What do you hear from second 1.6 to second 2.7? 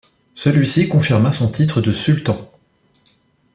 de sultan.